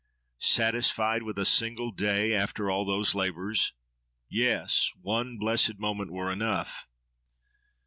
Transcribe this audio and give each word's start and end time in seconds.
—Satisfied 0.39 1.21
with 1.21 1.37
a 1.37 1.45
single 1.45 1.91
day, 1.91 2.33
after 2.33 2.71
all 2.71 2.85
those 2.85 3.13
labours? 3.13 3.73
—Yes! 4.27 4.89
one 4.99 5.37
blessed 5.37 5.77
moment 5.77 6.09
were 6.11 6.31
enough! 6.31 6.87